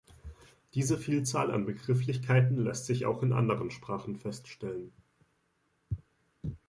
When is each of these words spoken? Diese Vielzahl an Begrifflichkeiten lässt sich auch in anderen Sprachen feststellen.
Diese 0.73 0.97
Vielzahl 0.97 1.51
an 1.51 1.67
Begrifflichkeiten 1.67 2.57
lässt 2.57 2.87
sich 2.87 3.05
auch 3.05 3.21
in 3.21 3.33
anderen 3.33 3.69
Sprachen 3.69 4.15
feststellen. 4.15 4.91